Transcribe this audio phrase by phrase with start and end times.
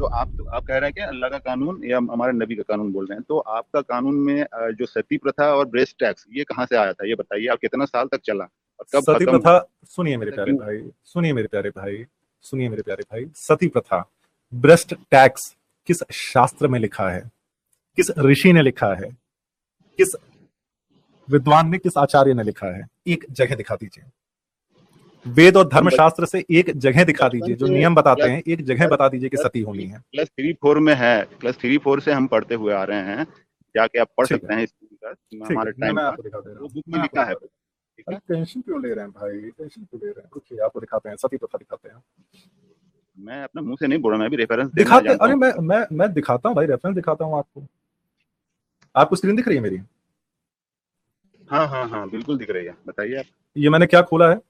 [0.00, 2.62] तो आप तो आप कह रहे हैं कि अल्लाह का कानून या हमारे नबी का
[2.68, 4.46] कानून बोल रहे हैं तो आपका कानून में
[4.78, 7.08] जो सती प्रथा और ब्रेस्ट टैक्स ये कहाँ से आया था?
[7.08, 8.44] ये बताइए आप कितना साल तक चला?
[8.80, 12.04] और कब सती प्रथा सुनिए मेरे प्यारे भाई सुनिए मेरे प्यारे भाई
[12.44, 13.98] सुनिए मेरे प्यारे भाई सती प्रथा
[14.52, 15.54] ब्रेस्ट टैक्स
[15.88, 17.20] किस शास्त्र में लिखा है?
[17.98, 19.10] किस ऋषि ने लिखा है?
[19.98, 20.16] किस
[21.28, 22.86] विद्वान ने किस आचार्य ने लिखा है?
[23.06, 24.04] एक जगह दिखा दीजिए।
[25.26, 28.88] वेद और धर्म शास्त्र से एक जगह दिखा दीजिए जो नियम बताते हैं एक जगह
[28.88, 32.12] बता दीजिए कि सती होनी है। क्लास थ्री फोर में है क्लास थ्री फोर से
[32.12, 33.24] हम पढ़ते हुए आ रहे हैं
[33.74, 36.60] जाके आप पढ़ सकते हैं। स्कूल का हमारे टाइम मैं का। आपको दिखा दे रहा
[36.60, 39.40] वो बुक में लिखा है। अरे टेंशन क्यों ले रहे हैं भाई?
[39.40, 40.64] टेंशन क्यों ले रहे हैं?
[40.64, 42.02] आपको दिखाते हैं सती प्रथा दिखाते हैं।
[43.18, 46.12] मैं अपने मुँह से नहीं बोल रहा मैं भी रेफरेंस दिखाते अरे मैं मैं मैं
[46.12, 47.66] दिखाता हूँ भाई रेफरेंस दिखाता हूँ आपको।
[48.94, 49.80] आपको स्क्रीन दिख रही है मेरी?
[51.48, 53.24] हाँ हाँ हाँ बिल्कुल दिख रही है बताइए आप।
[53.56, 54.40] ये मैंने क्या खोला है?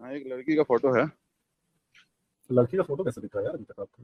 [0.00, 1.04] हाँ एक लड़की का फ़ोटो है।
[2.50, 4.02] लड़की का फ़ोटो कैसे दिख रहा है यार अभी तक आपको?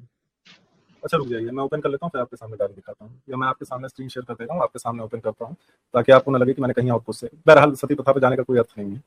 [1.02, 3.36] अच्छा रुक जाइए मैं ओपन कर लेता हूँ फिर आपके सामने डायरेक्ट दिखाता हूँ। या
[3.36, 5.56] मैं आपके सामने स्क्रीन शेयर कर देता हूँ आपके सामने ओपन करता हूँ
[5.94, 8.42] ताकि आपको ना लगे कि मैंने कहीं आउटपुट से बहरहाल सती प्रथा पे जाने का
[8.42, 9.02] कोई अर्थ नहीं है।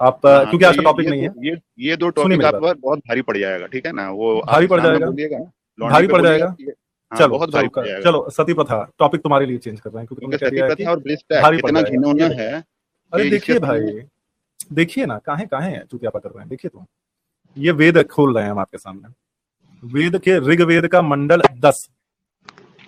[0.00, 2.98] आप हाँ, क्योंकि आज का टॉपिक नहीं है। ये ये दो टॉपिक आप पर बहुत
[2.98, 4.10] भारी पड़ जाएगा ठीक है ना?
[4.10, 5.10] वो भारी पड़ जाएगा?
[5.78, 6.46] भारी पड़ जाएगा?
[6.46, 9.98] हाँ, चलो बहुत भारी पड़ जाएगा। चलो सती प्रथा टॉपिक तुम्हारे लिए चेंज कर रहे
[9.98, 12.52] हैं क्योंकि सती प्रथा और ब्रेस्ट भारी कितना घिनौना है
[13.12, 14.00] अरे देखिए भाई
[14.72, 15.84] देखिए ना, काहे काहे हैं?
[15.86, 16.86] चुतियापा कर रहे हैं। देखिए तो
[17.56, 19.08] ये वेद खोल रहे हैं हम आपके सामने।
[19.84, 21.90] वेद के, ऋग्वेद का मंडल दस।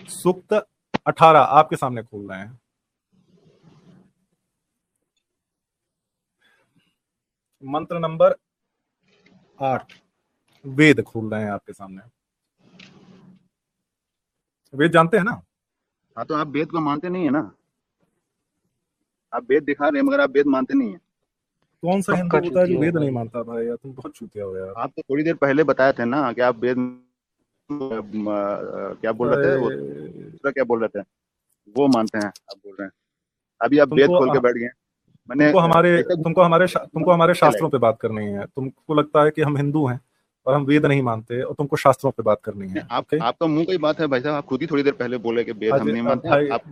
[0.09, 0.53] सूक्त
[1.07, 2.61] अठारह आपके सामने खोल रहे हैं।
[7.65, 8.35] मंत्र नंबर
[9.63, 9.93] आठ।
[10.67, 12.03] वेद खोल रहे हैं आपके सामने।
[14.75, 15.43] वेद जानते हैं ना?
[16.17, 17.53] हाँ तो आप वेद को मानते नहीं है ना?
[19.35, 21.12] आप वेद दिखा रहे हैं, मगर आप वेद मानते नहीं है।
[21.83, 24.57] कौन सा हिंदू होता है जो वेद नहीं मानता भाई यार तुम बहुत चूतिया हो
[24.57, 26.77] यार। आप तो थोड़ी देर पहले बताए थे ना कि आप वेद
[27.71, 29.57] क्या बोल रहे थे?
[29.57, 31.05] वो क्या बोल रहे थे?
[31.75, 32.93] वो मानते हैं आप बोल रहे हैं।
[33.61, 34.69] अभी आप वेद खोल के बैठ गए
[35.29, 39.31] मैंने तुमको हमारे तुमको हमारे तुमको हमारे शास्त्रों पे बात करनी है। तुमको लगता है
[39.31, 39.99] कि हम हिंदू हैं
[40.47, 43.19] और हम वेद नहीं मानते और तुमको शास्त्रों पे बात करनी है आप ओके?
[43.21, 45.53] आपका मुँह की बात है भाई साहब। आप खुद ही थोड़ी देर पहले बोले कि
[45.55, 46.63] वेद हम नहीं मानते आप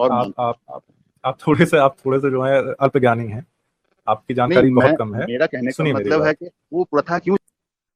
[0.00, 0.82] आप आप आप
[1.24, 3.44] आप थोड़े से आप थोड़े से जो है अल्पज्ञानी हैं।
[4.08, 7.36] आपकी जानकारी बहुत कम है। मेरा कहने का मतलब है कि वो प्रथा क्यों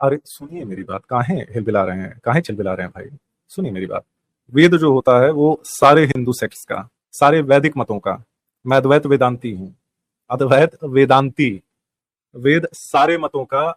[0.01, 3.19] अरे सुनिए मेरी बात। काहे हिलबिला रहे हैं। काहे चिलबिला रहे हैं भाई।
[3.49, 4.05] सुनिए मेरी बात।
[4.53, 8.23] वेद जो होता है वो सारे हिंदू सेक्ट्स का सारे वैदिक मतों का।
[8.65, 9.75] मैं अद्वैत वेदांती हूँ।
[10.31, 11.51] अद्वैत वेदांती।
[12.35, 13.71] वेद सारे मतों का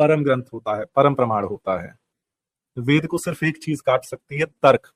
[0.00, 1.94] परम ग्रंथ होता है परम प्रमाण होता है।
[2.76, 4.92] वेद को सिर्फ़ एक चीज़ काट सकती है तर्क।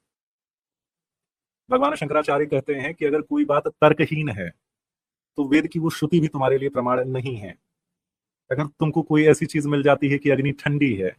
[1.71, 4.51] भगवान शंकराचार्य कहते हैं कि अगर कोई बात तर्कहीन है
[5.39, 7.55] तो वेद की वो श्रुति भी तुम्हारे लिए प्रमाण नहीं है।
[8.51, 11.15] अगर तुमको कोई ऐसी चीज़ मिल जाती है कि अग्नि ठंडी है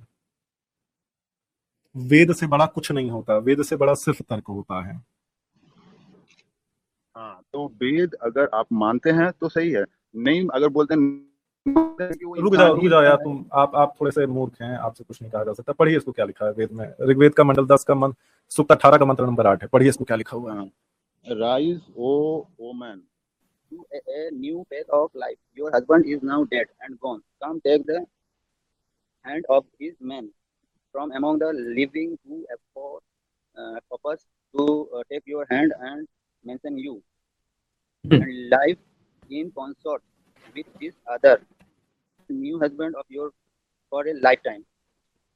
[1.95, 4.95] वेद से बड़ा कुछ नहीं होता वेद से बड़ा सिर्फ़ तर्क होता है।
[7.15, 9.83] हाँ तो वेद अगर आप मानते हैं तो सही है
[10.15, 11.25] नहीं अगर बोलते हैं
[11.65, 15.31] रुक जाओ रुक जाओ यार तुम आप आप थोड़े से मूर्ख हैं आपसे कुछ नहीं
[15.31, 17.95] कहा जा सकता। पढ़िए इसको क्या लिखा है वेद में। ऋग्वेद का मंडल दस का
[17.95, 18.17] मंत्र
[18.51, 20.69] सूक्त अठारह का मंत्र नंबर आठ है पढ़िए इसको क्या लिखा हुआ है। हाँ।
[21.25, 22.11] rise o
[22.59, 22.99] woman
[23.69, 25.37] to a, a new phase of life.
[25.53, 27.21] Your husband is now dead and gone.
[27.43, 28.05] Come take the
[29.25, 30.29] hand of his men
[30.95, 33.01] from among the living who afford,
[33.55, 36.07] uh, purpose to uh, take your hand and
[36.43, 37.01] mention you
[38.05, 38.21] Hmm.
[38.21, 38.77] and life
[39.29, 40.01] in consort
[40.55, 41.41] with this other
[42.29, 43.31] new husband of your
[43.91, 44.61] for a lifetime.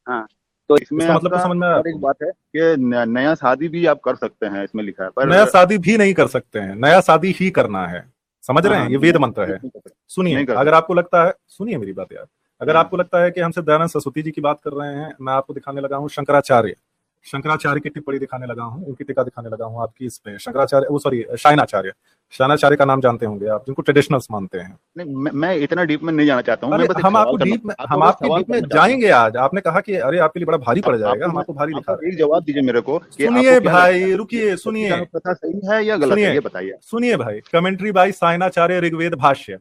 [0.07, 0.25] हाँ
[0.69, 2.75] तो इसमें इसका मतलब तो समझ में एक बात है कि
[3.07, 6.13] नया शादी भी आप कर सकते हैं इसमें लिखा है पर नया शादी भी नहीं
[6.19, 8.01] कर सकते हैं नया शादी ही करना है
[8.41, 8.91] समझ रहे हाँ, हैं?
[8.91, 9.59] ये वेद मंत्र है।
[10.07, 12.25] सुनिए अगर आपको लगता है सुनिए मेरी बात यार।
[12.61, 15.13] अगर हाँ। आपको लगता है कि हमसे दयानंद सरस्वती जी की बात कर रहे हैं
[15.21, 16.75] मैं आपको दिखाने लगा हूँ शंकराचार्य।
[17.23, 20.87] शंकराचार्य की टिप्पणी दिखाने लगा हूँ उनकी टीका दिखाने लगा हूँ आपकी इस पे शंकराचार्य
[20.91, 21.93] वो सॉरी शायनाचार्य
[22.31, 26.13] शायनाचार्य का नाम जानते होंगे आप जिनको ट्रेडिशनल्स मानते हैं नहीं मैं, इतना डीप में
[26.13, 29.61] नहीं जाना चाहता हूँ हम आपको डीप में हम आपके डीप में। जाएँगे आज आपने
[29.61, 32.43] कहा कि अरे आपके लिए बड़ा भारी पड़ जाएगा हम आपको भारी रहे एक जवाब
[32.43, 34.13] दीजिए मेरे को सुनिए भाई?
[34.13, 38.11] रुकिए सुनिए दान सही है या गलत सुनिए। है ये बताइए सुनिए भाई कमेंट्री बाय
[38.11, 39.59] साइनाचार्य ऋग्वेद भाष्य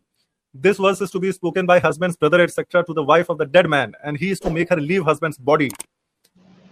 [0.55, 3.47] This verse is to be spoken by husband's brother, etc., to the wife of the
[3.47, 5.69] dead man, and he is to make her leave husband's body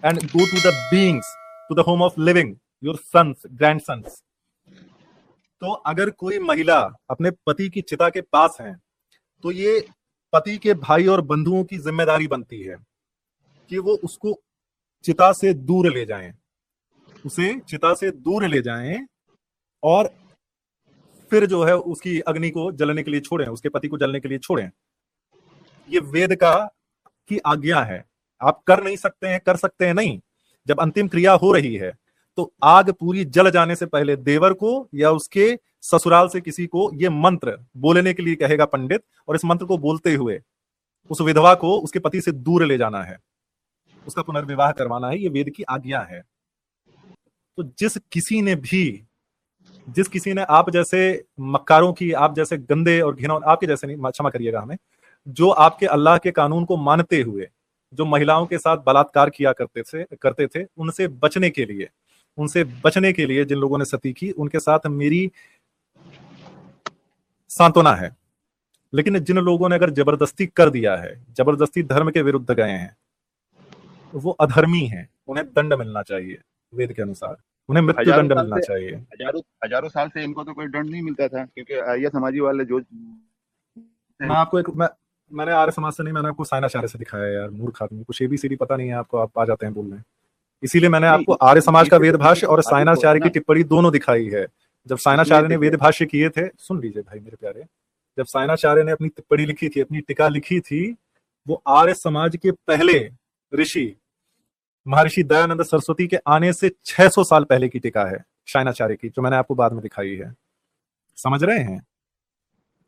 [0.02, 1.26] and go to the beings,
[1.68, 4.22] to the home of living, your sons, grandsons.
[5.62, 6.78] तो अगर कोई महिला
[7.10, 8.74] अपने पति की चिता के पास है
[9.44, 9.80] तो ये
[10.32, 12.76] पति के भाई और बंधुओं की ज़िम्मेदारी बनती है
[13.70, 14.34] कि वो उसको
[15.04, 16.32] चिता से दूर ले जाएँ।
[17.26, 19.06] उसे चिता से दूर ले जाएँ
[19.82, 20.14] और
[21.30, 24.28] फिर जो है उसकी अग्नि को जलने के लिए छोड़ें उसके पति को जलने के
[24.28, 24.70] लिए छोड़ें।
[25.88, 26.54] ये वेद का
[27.30, 28.04] की आज्ञा है।
[28.40, 30.20] आप कर नहीं सकते हैं, कर सकते हैं नहीं।
[30.66, 31.92] जब अंतिम क्रिया हो रही है
[32.38, 36.90] तो आग पूरी जल जाने से पहले देवर को या उसके ससुराल से किसी को
[36.94, 40.40] ये मंत्र बोलने के लिए कहेगा पंडित, और इस मंत्र को बोलते हुए
[41.10, 43.18] उस विधवा को उसके पति से दूर ले जाना है।
[44.06, 46.22] उसका पुनर्विवाह करवाना है, ये वेद की आज्ञा है।
[47.58, 49.02] तो जिस किसी ने भी,
[49.88, 53.96] जिस किसी ने आप जैसे मक्कारों की, आप जैसे गंदे और घिनौन, आपके जैसे नहीं,
[54.02, 54.76] क्षमा करिएगा हमें,
[55.26, 57.48] जो आपके अल्लाह के कानून को मानते हुए
[57.92, 61.88] जो महिलाओं के साथ बलात्कार किया करते थे करते थे उनसे बचने के लिए
[62.38, 65.30] उनसे बचने के लिए जिन लोगों ने सती की उनके साथ मेरी
[67.50, 68.10] सांत्वना है।
[68.92, 72.96] लेकिन जिन लोगों ने अगर ज़बरदस्ती कर दिया है ज़बरदस्ती धर्म के विरुद्ध गए हैं
[74.12, 76.38] वो अधर्मी है उन्हें दंड मिलना चाहिए
[76.72, 77.36] वेद के अनुसार।
[77.68, 81.28] उन्हें मृत्यु दंड मिलना चाहिए। हज़ारों हज़ारों साल से इनको तो कोई दंड नहीं मिलता
[81.28, 82.78] था क्योंकि आर्य समाजी वाले जो
[84.20, 84.88] मैं आपको एक मैं
[85.32, 88.56] मैंने आर्य समाज से नहीं मैंने आपको साइनाचार्य से दिखाया यार मूर्ख आदमी कुछ एबीसीडी
[88.56, 89.96] पता नहीं है आपको आप आ जाते हैं बोलने।
[90.62, 94.46] इसीलिए मैंने आपको आर्य समाज का वेद भाष्य और साइनाचार्य की टिप्पणी दोनों दिखाई है।
[94.86, 97.64] जब साइनाचार्य ने वेद भाष्य किए थे सुन लीजिए भाई मेरे प्यारे
[98.18, 100.96] जब साइनाचार्य ने अपनी टिप्पणी लिखी थी अपनी टिका लिखी थी
[101.48, 103.10] वो आर्य समाज के पहले
[103.54, 103.96] ऋषि
[104.86, 109.22] महर्षि दयानंद सरस्वती के आने से 600 साल पहले की टिका है शायनाचार्य की जो
[109.22, 110.34] मैंने आपको बाद में दिखाई है।
[111.16, 111.86] समझ रहे हैं?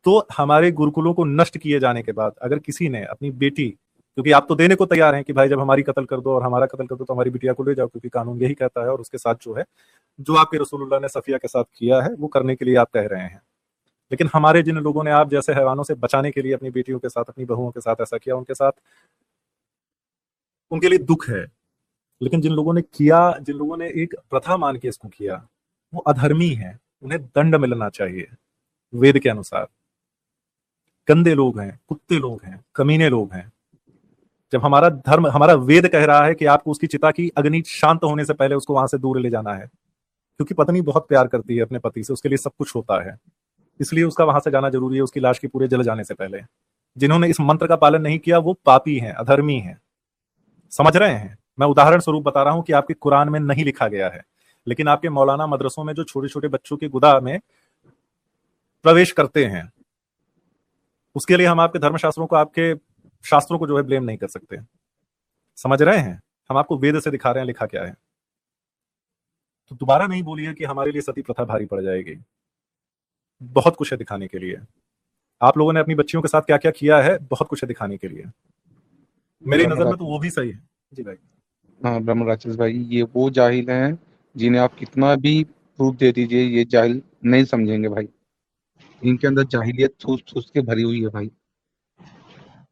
[0.05, 4.31] तो हमारे गुरुकुलों को नष्ट किए जाने के बाद अगर किसी ने अपनी बेटी, क्योंकि
[4.31, 6.65] आप तो देने को तैयार हैं कि भाई जब हमारी कत्ल कर दो और हमारा
[6.65, 9.01] कत्ल कर दो तो हमारी बिटिया को ले जाओ, क्योंकि कानून यही कहता है और
[9.01, 9.65] उसके साथ जो है,
[10.19, 13.07] जो आपके रसूलुल्लाह ने सफिया के साथ किया है, वो करने के लिए आप कह
[13.07, 13.41] रहे हैं।
[14.11, 17.09] लेकिन हमारे जिन लोगों ने आप जैसे हैवानों से बचाने के लिए अपनी बेटियों के
[17.09, 18.71] साथ, अपनी बहुओं के साथ ऐसा किया, उनके साथ
[20.71, 21.45] उनके लिए दुख है।
[22.21, 25.35] लेकिन जिन लोगों ने किया, जिन लोगों ने एक प्रथा मान के इसको किया,
[25.93, 28.27] वो अधर्मी है, उन्हें दंड मिलना चाहिए,
[28.93, 29.67] वेद के अनुसार।
[31.07, 33.51] गंदे लोग हैं, कुत्ते लोग हैं, कमीने लोग हैं।
[34.53, 38.03] जब हमारा धर्म, हमारा वेद कह रहा है कि आपको उसकी चिता की अग्नि शांत
[38.03, 39.65] होने से पहले उसको वहाँ से दूर ले जाना है,
[40.39, 43.17] क्योंकि पत्नी बहुत प्यार करती है अपने पति से, उसके लिए सब कुछ होता है।
[43.79, 46.41] इसलिए उसका वहाँ से जाना ज़रूरी है, उसकी लाश के पूरे जल जाने से पहले।
[46.97, 49.79] जिन्होंने इस मंत्र का पालन नहीं किया, वो पापी हैं, अधर्मी हैं।
[50.71, 51.37] समझ रहे हैं?
[51.59, 54.23] मैं उदाहरण स्वरूप बता रहा हूँ कि आपके कुरान में नहीं लिखा गया है,
[54.67, 57.39] लेकिन आपके मौलाना मदरसों में जो छोटे छोटे बच्चों के गुदा में
[58.85, 59.71] प्रवेश करते हैं
[61.15, 62.75] उसके लिए हम आपके धर्मशास्त्रों को, आपके
[63.23, 64.57] शास्त्रों को जो है ब्लेम नहीं कर सकते।
[65.57, 66.21] समझ रहे हैं?
[66.49, 67.95] हम आपको वेद से दिखा रहे हैं, लिखा क्या है?
[69.69, 72.17] तो दोबारा नहीं बोलिए कि हमारे लिए सती प्रथा भारी पड़ जाएगी।
[73.41, 74.57] बहुत कुछ है दिखाने के लिए।
[75.41, 77.17] आप लोगों ने अपनी बच्चियों के साथ क्या क्या किया है?
[77.17, 78.25] बहुत कुछ है दिखाने के लिए।
[79.43, 80.61] मेरी नज़र में तो वो भी सही है।
[80.93, 81.15] जी भाई।
[81.81, 83.99] हाँ ब्रह्म राक्षस भाई, ये वो जाहिल हैं
[84.35, 88.09] जिन्हें आप कितना भी प्रूफ दे दीजिए, ये जाहिल नहीं समझेंगे भाई।
[89.05, 91.31] इनके अंदर जाहिलियत ठूस ठूस के भरी हुई है भाई।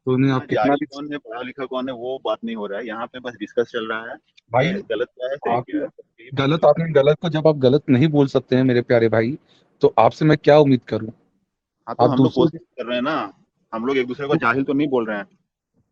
[0.05, 2.67] तो उन्हें आप कितना भी कौन है पढ़ा लिखा कौन है वो बात नहीं हो
[2.67, 4.15] रहा है। यहाँ पे बस डिस्कस चल रहा है।
[4.53, 5.65] भाई गलत क्या है आप
[6.33, 9.37] गलत आपने गलत को जब आप गलत नहीं बोल सकते हैं मेरे प्यारे भाई
[9.81, 11.09] तो आपसे मैं क्या उम्मीद करूँ?
[11.87, 13.33] हाँ तो आप हम लोग दूसरों कोशिश कर रहे हैं ना।
[13.73, 15.25] हम लोग एक दूसरे को जाहिल तो नहीं बोल रहे हैं।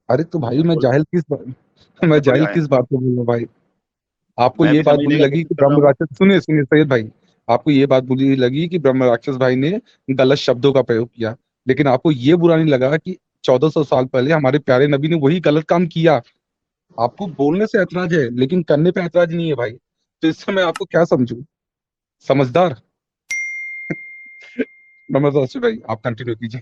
[0.10, 1.46] अरे तो भाई मैं जाहिल किस बात
[2.04, 3.46] मैं जाहिल किस बात पे बोल रहा हूँ भाई?
[4.40, 7.04] आपको ये बात समझने बुरी लगी कि ब्रह्म हूँ सुनिए सुनिए सैयद भाई।
[7.50, 11.36] आपको ये बात बुरी लगी कि ब्रह्म राक्षस भाई ने गलत शब्दों का प्रयोग किया।
[11.68, 15.40] लेकिन आपको ये बुरा नहीं लगा कि 1400 साल पहले हमारे प्यारे नबी ने वही
[15.40, 16.22] गलत काम किया।
[17.00, 19.72] आपको बोलने से ऐतराज है, लेकिन करने पे ऐतराज नहीं है भाई।
[20.22, 21.46] तो इससे मैं आपको क्या समझू?
[22.28, 22.82] समझदार?
[25.12, 26.62] नमस्ते भाई, आप कंटिन्यू कीजिए।